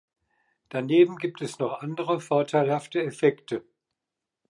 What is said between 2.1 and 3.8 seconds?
vorteilhafte Effekte.